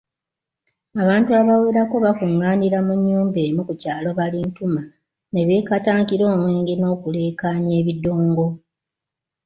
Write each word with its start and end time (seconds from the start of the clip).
Abantu 1.01 1.29
abawerako 1.39 1.95
bakungaanira 2.05 2.77
mu 2.87 2.93
nnyumba 2.99 3.39
emu 3.47 3.61
ku 3.67 3.73
kyalo 3.81 4.09
Balintuma 4.19 4.81
ne 5.31 5.41
beekatankira 5.47 6.23
omwenge 6.33 6.73
n’okuleekanya 6.77 7.71
ebidongo. 7.81 8.45